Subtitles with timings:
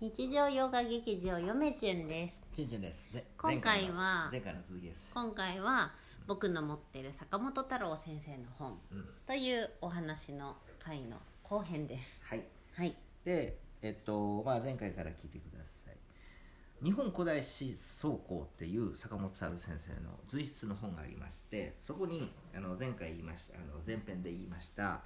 [0.00, 2.40] 日常洋画劇場よめちゅんです。
[2.54, 3.12] ちんちんです。
[3.12, 5.10] ぜ今回は前回の前回の続きです。
[5.12, 5.92] 今回は
[6.26, 9.04] 僕の持ってる坂本太郎先生の本うん。
[9.26, 12.18] というお話の回の後編です。
[12.24, 12.46] はい。
[12.78, 12.96] はい。
[13.26, 16.82] でえっとまあ前回から聞いてください。
[16.82, 25.02] 日本古代史総考っていう坂本太郎先生の随筆の本がありましてそこにあの前回言いましたあの前編で言いました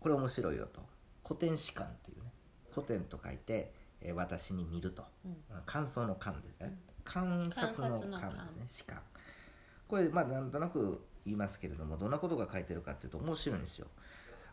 [0.00, 0.80] これ面白いよと。
[1.24, 2.32] 古典史観っていうね。
[2.72, 5.36] 古典と書いて、えー私に見ると、うん。
[5.66, 8.64] 感想の観ですね、観察の観察の観観ですね。
[8.68, 9.00] 史観。
[9.88, 13.86] これまあなんとなく言いますけれどもどんなことが書いてるかっていうと面白いんですよ。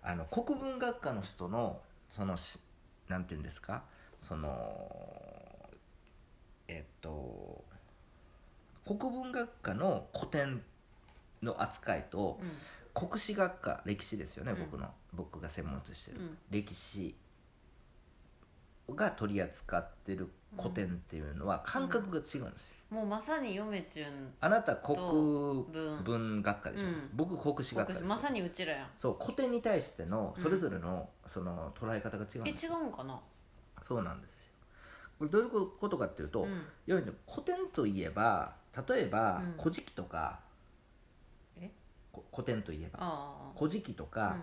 [0.01, 2.59] あの国文学科の人のそのし
[3.07, 3.83] なんていうんですか？
[4.17, 5.69] その
[6.67, 7.63] えっと
[8.85, 10.63] 国文学科の古典
[11.41, 12.51] の扱いと、うん。
[12.93, 14.59] 国史学科歴史ですよね、うん。
[14.59, 16.37] 僕の僕が専門としてる、うん。
[16.49, 17.13] 歴史
[18.93, 22.51] が取り扱ってる古典っていうのは感覚が違うんですよ、
[22.91, 27.09] もうまさによめちゅんあなた国文文学科でしょ、うん。
[27.13, 28.07] 僕国史学科ですよ。
[28.07, 28.87] まさにうちらやん。
[28.97, 33.19] そう古典に対してのそれぞれの,、その捉え方が違うんえです違うんかな？
[33.81, 34.51] そうなんですよ。
[35.17, 36.49] これどういうことかっていうと、うん。
[36.49, 38.55] いわゆる古典といえば
[38.87, 40.39] 例えばうん「古事記」とか、
[42.31, 44.37] 古典といえばあ「古事記」とあ、か、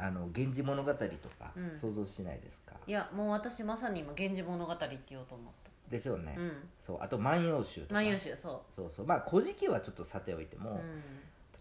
[0.00, 1.76] あの源氏物語」とか、うん。
[1.76, 2.74] 想像しないですか？
[2.86, 5.52] いやもう私まさに今「源氏物語」って言おうと思っ
[5.90, 6.68] でしょうね、たうん。
[6.86, 7.94] そうあと「万葉集」とか。
[7.94, 9.06] 万葉集そそうそう。
[9.06, 11.02] まあ「古事記」はちょっとさておいてう、も、うん、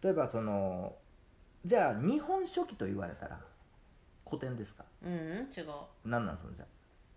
[0.01, 0.95] 例えばその
[1.65, 3.39] じゃあ「日本書紀」と言われたら
[4.25, 4.85] 古典ですか？
[5.01, 5.65] うん、違う。
[6.05, 6.67] 何なんそのじゃあ？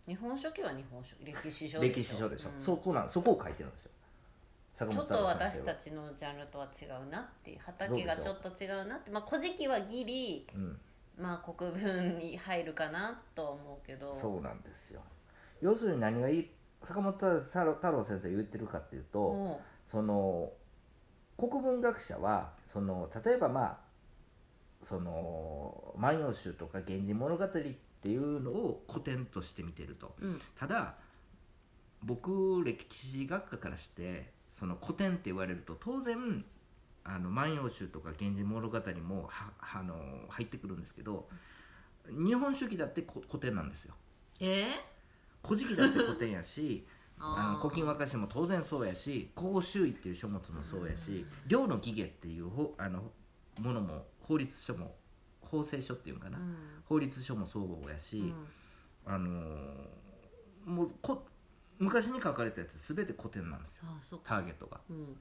[0.06, 2.62] 日本書紀は日本書歴史書歴史書でしょ、うん。
[2.62, 3.90] そこなんそこを書いてるんですよ。
[4.74, 7.58] 坂ちょっと私たちのジャンルとは違うなっていう。
[7.60, 9.10] 畑がちょっと違うなって。
[9.10, 10.80] まあ古事記はギリうん
[11.20, 14.14] まあ国分に入るかなとは思うけど。
[14.14, 15.02] そうなんですよ。
[15.60, 16.50] 要するに何がいい
[16.82, 20.52] 坂本太郎先生が言ってるかっていうと、もその
[21.36, 23.78] 国文学者はその例えばまあ
[24.84, 30.14] その「万葉集」とか「源氏物語」っていうのを古典として見てると。
[30.20, 30.96] う、うん、ただ
[32.02, 36.44] 僕歴史学科からしてその古典って言われると当然
[37.04, 41.28] 「あの万葉集」とか「源氏物語もは」あの入ってくるんですけど
[42.08, 43.94] 日本書紀だってこ古典なんですよ。
[44.40, 44.66] え？
[45.42, 46.86] 古事記だって古典やし
[47.18, 53.12] ー、あの古今和歌集も当然そうやし甲州医っていう書物もそうやし両の儀下っていうほあの
[53.58, 54.96] ものも法律書も
[55.40, 56.56] 法制書っていうんかな、うん。
[56.84, 58.46] 法律書もそうやし、うん。
[59.04, 60.00] あのー
[60.64, 61.26] もうこ
[61.78, 63.68] 昔に書かれたやつ全て古典なんで
[64.02, 64.20] すよ。
[64.22, 64.80] ターゲットが。
[64.90, 65.18] うん、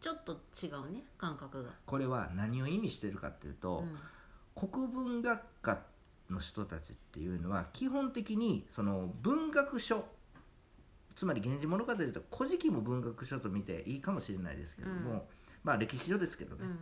[0.00, 3.84] ちょっと違うね感覚が、これは何を意味してるかっていうと、
[4.54, 5.80] 国文学科
[6.30, 10.04] の人たちっていうのは基本的にその文学書
[11.16, 15.22] つまり「源氏物語」と「古事記」も文学書と見ていいかもしれないですけれども、うん。
[15.64, 16.76] まあ歴史書ですけどね、うんうん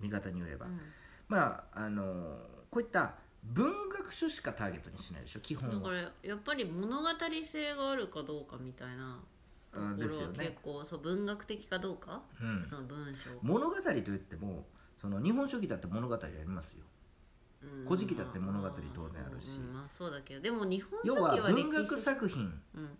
[0.00, 0.80] 見方によれば、うんうん。
[1.28, 2.38] まああの
[2.70, 5.74] こういった文学書しかターゲットにしないでしょ基本は。
[5.74, 7.08] だからやっぱり物語
[7.44, 9.18] 性があるかどうかみたいな
[9.74, 12.66] ところは結構そう文学的かどうか、うん。
[12.68, 13.30] その文章。
[13.42, 14.66] 物語といっても
[15.00, 16.84] その日本書紀だって物語ありますよ。
[17.62, 19.58] うん古事記だって物語当然あるし。
[19.58, 21.64] まあそうだけどでも日本要書紀は歴史。
[21.64, 22.60] は文学作品。
[22.74, 22.98] うん、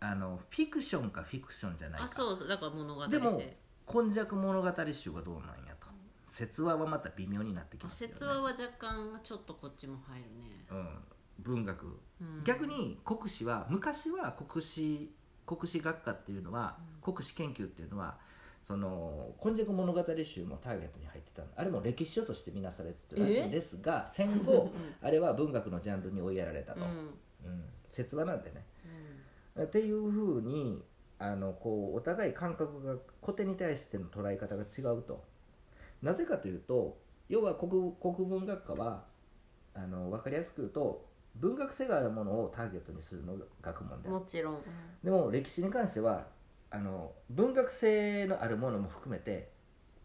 [0.00, 2.08] あのフィクションかフィクションじゃないか。
[2.12, 3.42] あそうそうだから物語性でも
[3.86, 5.86] 今昔物語集がどうなんやと。
[6.26, 8.14] 説話はまた微妙になってきあますよね。
[8.14, 10.98] 説話は若干ちょっとこっちも入るね、うん、
[11.38, 12.44] 文学、うん。
[12.44, 15.10] 逆に国史は昔は国史
[15.56, 18.18] 国史学科っていうのは、国史研究っていうのは
[18.62, 21.48] その今昔物語集もターゲットに入ってたの。
[21.56, 24.70] あれも歴史書として見なされてたらしいんですが戦後
[25.02, 26.86] あれは文学のジャンルに追いやられたと、うん。
[26.86, 27.64] うん。
[27.88, 28.64] 説話なんてね。
[29.56, 29.64] うん。
[29.64, 30.84] っていうふうに
[31.18, 35.24] あのこうお互い感覚が古典に対しての捉え方が違うと。
[36.02, 36.96] なぜかというと
[37.28, 39.04] 要は国国文学科は
[39.74, 44.58] あの分かりやすく言うと文学性があるものをターゲットにするのが学問でもちろん、
[45.02, 46.26] でも歴史に関しては
[46.70, 49.50] あの文学性のあるものも含めて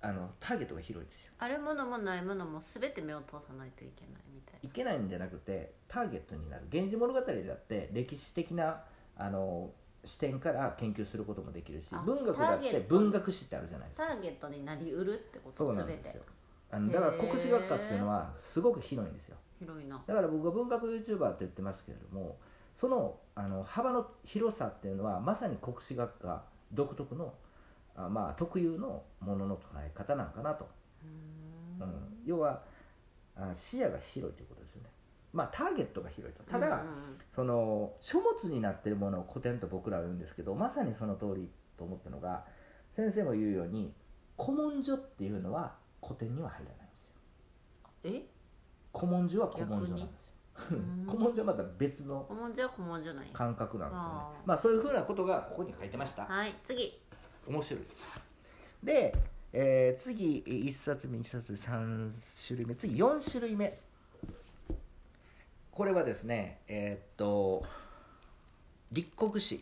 [0.02, 1.32] あのターゲットが広いんですよ。
[1.38, 8.84] あるものもないものも全て目を通さないといけないみたいいけないんじゃなくてターゲットになる「源氏物語」だって歴史的な
[9.18, 9.72] あの
[10.06, 14.08] 視点から研究することもできるしあ文学だって文学史ってあるじゃないですか。
[14.08, 16.24] なターゲットになりうるってことそうなんですよ。
[16.72, 20.04] あのだから国史学科っていうのはすごく広いんですよ広いな。
[20.06, 22.38] だから僕は文学 YouTuber って言ってますけれども
[22.74, 26.44] そのあの幅の広さっていうのはまさに国史学科
[26.74, 27.34] 独特の
[27.96, 30.68] あまあ特有のものの捉え方なんかなと、
[31.04, 31.88] うん。
[31.88, 31.94] ん。
[32.26, 32.62] 要は
[33.38, 34.90] あ視野が広いということですよね。
[35.34, 36.44] まあターゲットが広いと。
[36.44, 36.84] ただ、
[37.36, 42.46] その書物になってるものを古典と僕らは言うんですけどまさにその通りと思ったのが
[42.92, 43.94] 先生も言うように
[44.38, 48.26] 古文書っていうのは古典には入らないんですよ。
[48.30, 48.35] え？
[48.96, 50.02] 古文書は古文書なんです。
[50.02, 50.08] よ
[50.72, 53.30] うん古文書はまた別の古文書は古文書なんや。
[53.34, 54.14] 感覚なんですよね。
[54.46, 56.24] まあそういうふうなことがここに書いてました。
[56.26, 57.00] はい次。
[57.48, 57.84] 面白い。
[58.84, 59.14] で、
[59.54, 62.12] えー次1冊目2冊目3
[62.48, 63.78] 種類目次4種類目。
[65.72, 67.64] これはですねえーっと
[68.92, 69.62] 立国史。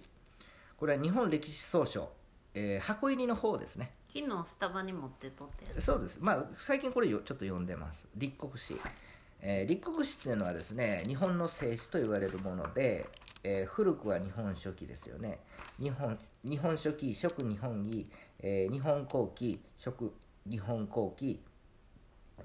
[0.78, 2.12] これは日本歴史総書、
[2.54, 3.94] えー箱入りの方ですね。
[4.14, 6.18] 昨日スタバに持ってとってそうです。
[6.22, 8.08] まあ最近これよちょっと読んでます。
[8.16, 8.76] 立国史、
[9.46, 13.06] えー立国史っていうのはですね日本の聖史と言われるもので、
[13.44, 15.40] えー古くは日本書紀ですよね。
[15.80, 18.10] 日本日本書紀食日本義、
[18.40, 20.14] えー日本後期食
[20.50, 21.44] 日本後期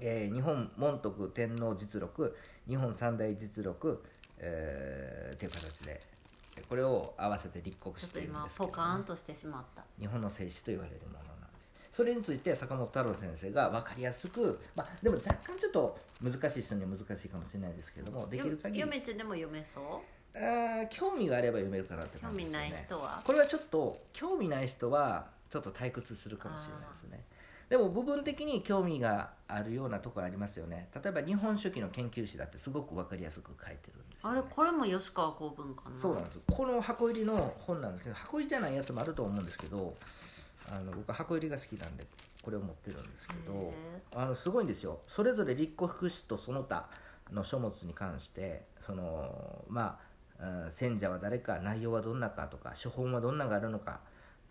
[0.01, 2.35] えー日本門徳天皇実録
[2.67, 4.03] 日本三大実録、
[4.37, 6.01] えーっていう形で
[6.67, 9.83] これを合わせて立国史というんちょっと今ですけど、ポカーンとしてしまった。
[9.97, 11.38] 日本の聖史と言われるもの
[11.99, 18.79] それについて坂本太郎先生が分かりやすく、まあ、でも若干ちょっと難しい人には難しいかもしれないですけどもできる限り。
[18.79, 20.37] 読めちゃんでも読めそう？
[20.37, 23.21] あー興味があれば読めるかなって興味感じですよねない人は？
[23.25, 27.25] これはちょっと興味ない人はちょっと退屈するかもしれないですね。
[27.67, 30.87] でも部分的に興味があるようなところありますよね。
[30.95, 35.99] 例えば日本書紀の研究誌だってすごく分かりやすく書いてるんですよ、ね、あれこれも吉川公文かな？
[35.99, 36.35] そうなんです。
[36.35, 39.93] よこの箱入りの本なんですけど箱入りじゃないやつもあると思うんですけど
[40.71, 42.05] あの僕は箱入りが好きなんで
[42.43, 43.73] これを持ってるんですけどへ
[44.15, 44.99] あのすごいんですよ。
[45.07, 46.87] それぞれ立国史とその他
[47.31, 49.99] の書物に関してそのま
[50.39, 53.99] あ、うん選者は誰か内容はどんなかとか処方はどんなのがあるのか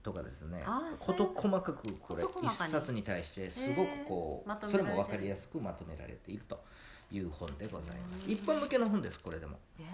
[0.02, 0.62] とかですね。
[1.00, 6.62] 事細かくこれ一冊に対してすごくこうそれも分かりやすくまとめられていると
[7.10, 8.26] いう本でございます。
[8.26, 8.32] うん。
[8.32, 9.58] 一般向けの本ですこれでも。
[9.80, 9.84] え？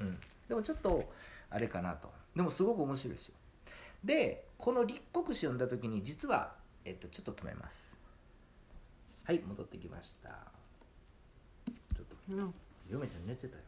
[0.00, 1.10] うん、でもちょっと
[1.48, 2.12] あれかなと。
[2.36, 3.34] でもすごく面白いですよ
[4.08, 6.54] でこの立国史を読んだ時に実は、
[6.86, 7.76] えっと、ちょっと止めます。
[9.22, 10.30] はい戻ってきました。
[11.94, 12.54] ちょっとうん
[12.90, 13.62] 嫁ちゃん寝てたよ。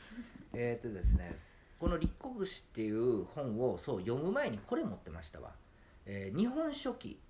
[0.54, 1.38] えっとですね
[1.78, 5.52] この立国史っていう本をそう読む前にこれ持ってましたわ、
[6.06, 7.20] えー日本書紀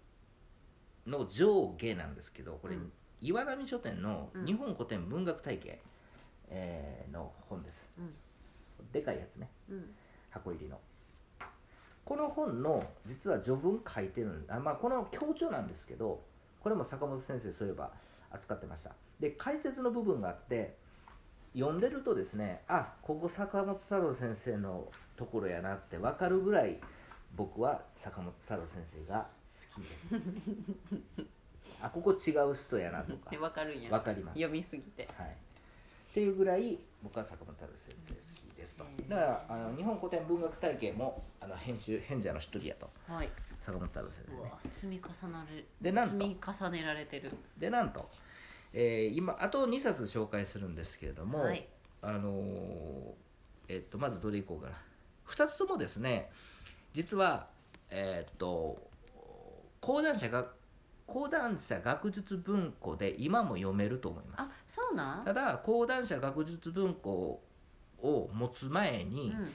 [1.04, 2.92] の上下なんですけどこれ、うん。
[3.20, 4.46] 岩波書店のうん。
[4.46, 5.80] 日本古典文学体系、
[6.48, 7.88] えーの本です。
[7.98, 8.14] うん。
[8.92, 9.50] でかいやつね。
[9.68, 9.92] うん。
[10.30, 10.78] 箱入りの
[12.12, 16.20] この本の実は序文書いてるんあ、まあ、この強調なんですけど
[16.60, 17.90] これも坂本先生そういえば
[18.30, 18.90] 扱ってました。
[19.18, 20.76] で解説の部分があって
[21.54, 26.78] 読んでるとですねあここ坂本太郎先生のところやなって分かるぐらい
[27.34, 29.26] 僕は坂本太郎先生が
[29.74, 31.24] 好きです。
[31.80, 33.88] あここ違う人やなとかでわかるんや。
[33.88, 34.38] 分かります。
[34.38, 35.08] 読みすぎて。
[35.16, 38.84] はい、っていうぐらい僕は坂本太郎先生好きですと。
[39.08, 43.28] だからあの日本古典文学体系もあの編集編者の一人やとはい。
[43.60, 44.38] 坂本太郎先生ね。
[44.40, 46.12] うわ積み重なるでなんと。
[46.12, 47.30] 積み重ねられてる。
[47.58, 48.08] でなんと、
[48.72, 51.66] えー今あと2冊紹介するんですけれども、はい。
[52.00, 53.12] あのー
[53.68, 54.76] えっとまずどれいこうかな。
[55.28, 56.30] 2つともですね
[56.92, 57.48] 実は
[57.90, 58.90] えっと
[59.80, 60.46] 講談社が
[61.06, 64.40] 講談社学術文庫で今も読めると思います。
[64.40, 65.24] あそうなん？
[65.24, 67.42] ただ講談社学術文庫
[68.02, 69.52] を持つ前に、うん。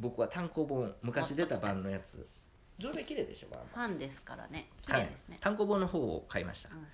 [0.00, 2.26] 僕は単行本昔出た版のやつ。
[2.78, 4.68] 上面綺麗でしょファンですからね。
[4.82, 6.86] 綺麗ですね、単行本の方を買いました、うん。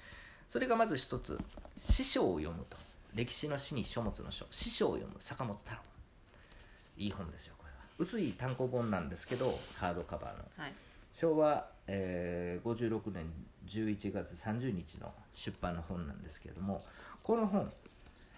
[0.49, 1.39] それがまず一つ
[1.79, 2.77] 師匠を読むと。
[3.15, 4.47] 歴史の史に書物の書。
[4.51, 5.79] 師匠を読む坂本太郎。
[6.99, 7.79] いい本ですよこれは。
[7.99, 10.45] 薄い単行本なんですけどハードカバーの。
[10.57, 10.75] はい。
[11.15, 13.25] 昭和、えー56年
[13.67, 16.85] 11月30日の出版の本なんですけれども
[17.23, 17.71] この本、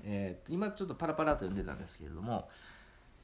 [0.05, 2.49] えーと今ちょっとパラパラと読んでたんですけれども、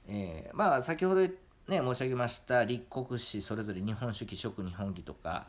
[0.06, 1.30] えーまあ先ほどね
[1.68, 5.46] 申し上げました立国史それぞれ日本書紀食日本紀とか、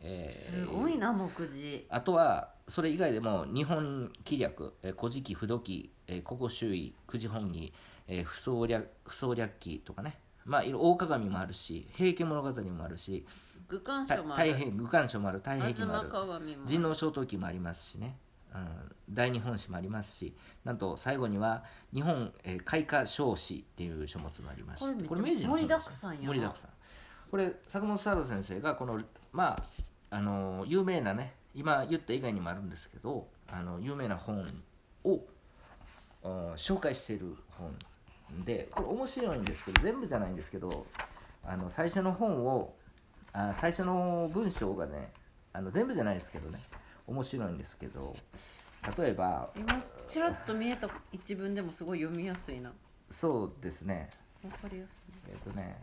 [0.00, 1.86] えーすごいな目次。
[1.88, 7.72] あとはそれ以外でも日本紀略「えー古事記不土記」えー「古語周囲」「九時本義」
[8.08, 10.18] えー「不総略不総略記」とかね。
[10.44, 13.26] まあいろ大鏡もあるし「平家物語」もあるし
[13.66, 14.52] 愚感た書もある。
[14.52, 15.96] 太平愚感書もある太平記東も
[16.34, 16.46] ある。
[16.66, 18.18] 人王小陶記もありますしね、
[18.54, 18.68] うん、
[19.10, 20.34] 大日本史もありますし
[20.64, 26.26] なんと最後には日本、えー開化少子っていう書物もありましてこれめっちゃの盛りだくさんやな。
[26.28, 26.70] 盛りだくさん。
[27.30, 29.00] これ坂本太郎先生がこの
[29.32, 29.56] ま
[30.10, 34.46] ああの有名なね今言った以外にもあるんですけどあの有名な本
[35.04, 35.20] を、うん
[36.56, 37.76] 紹介している本
[38.46, 40.86] でこれ面白いんですけど全部じゃないんですけど
[41.44, 42.74] あの最初の本を
[43.34, 45.12] あ最初の文章がね
[45.52, 46.60] あの全部じゃないですけどね
[47.06, 48.14] 面白いんですけど
[48.98, 52.68] 例えば今ちらっと見えた一文でもすごい読みやすいな。
[52.68, 52.74] わ
[53.10, 54.10] そうですね。
[54.42, 54.90] かりやす
[55.28, 55.76] えっ、とね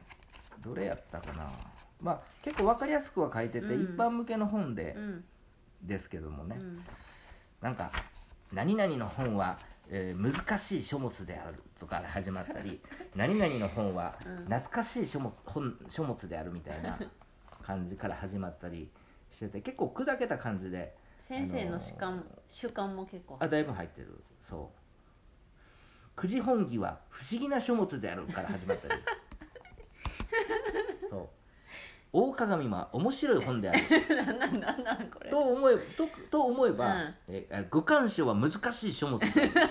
[0.61, 1.49] どれやったかな。
[1.99, 3.83] まあ結構分かりやすくは書いてて、うん。
[3.83, 5.23] 一般向けの本でいうん。
[5.81, 6.83] ですけどもね、うん。
[7.61, 7.91] なんか
[8.53, 9.57] 「何々の本は、
[9.89, 12.79] えー難しい書物である」とか始まったり
[13.15, 14.45] 「何々の本はうん。
[14.45, 16.99] 懐かしい書物本書物である」みたいな
[17.63, 18.91] 感じから始まったり
[19.31, 20.93] してて結構砕けた感じで
[21.31, 23.38] 先生の主観主観も結構。
[23.39, 24.21] あだいぶ入ってる。
[24.50, 24.81] そう
[26.13, 29.01] 「くじ本義は不思議な書物である」から始まったり
[31.09, 31.29] そう
[32.31, 33.79] 「大鏡は面白い本である」
[34.15, 35.29] なんなんなんこれ。
[35.29, 37.15] と思えとと思えば、うん。
[37.27, 39.19] えあ愚感書は難しい書物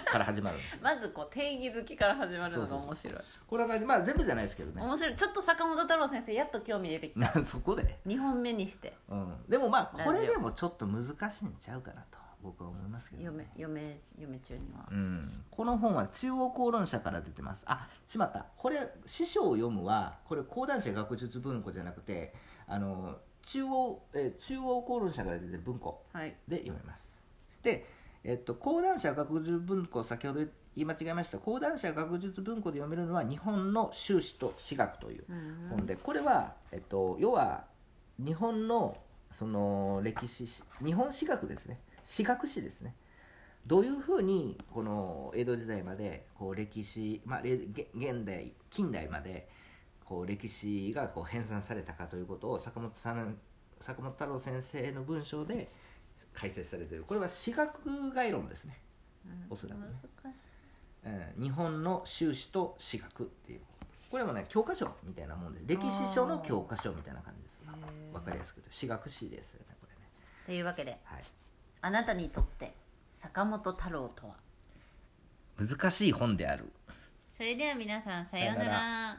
[0.04, 0.56] から始まる。
[0.82, 3.22] まずこう定義づきから始まるのが面白い。
[3.46, 4.82] これはまあ全部じゃないですけどね。
[4.82, 5.16] 面白い。
[5.16, 7.40] ちょっと坂本太郎先生やっと興味出てきた。
[7.40, 8.94] なそこで、2本目にして。
[9.08, 14.88] うん、でもまあこれでもちょっと難しいんちゃうかなと僕は思いますけど、嫁嫁嫁中には。
[14.90, 17.62] うん、この本は中央公論社から出てます。
[17.66, 18.46] あしまった。
[18.56, 22.34] これ師匠を読むはこれ講談社学術文庫じゃなくて
[22.66, 26.34] あの中央、えー中央公論社から出てる文庫はい。
[26.48, 27.04] で読めます。
[27.62, 27.86] で、
[28.24, 31.38] えっと、講談社学術文庫先ほど言い間違えました。
[31.38, 35.68] 講談社学術文庫で読めるのは日本の修士と史学といううん。
[35.70, 37.64] 本でこれは、えっと、要は
[38.18, 38.96] 日本の
[39.38, 41.78] その歴史史日本史学ですね
[42.10, 42.96] 史学史ですね。
[43.68, 49.48] どういうふうにこの江戸時代までこう歴史、まあ、現代近代まで
[50.04, 53.38] こう歴史がこう編纂されたかということを坂本さん
[53.78, 55.68] 坂本太郎先生の文章で
[56.34, 57.04] 解説されている。
[57.04, 58.80] これは史学概論ですね、
[59.24, 59.86] うんおそらくね。
[61.36, 63.60] うん日本の修士と史学っていう。
[64.10, 67.58] これもね教科書みたいなもんで歴史書の教科書みたいな感じです。
[67.62, 68.12] へー。
[68.12, 70.08] わかりやすくて史学史ですよねこれね。
[70.46, 70.98] というわけで。
[71.04, 71.22] はい
[71.82, 72.74] あなたにとって
[73.20, 74.34] 坂本太郎とは？
[75.58, 76.72] 難しい本である。
[77.36, 79.18] それでは皆さんさようなさようなら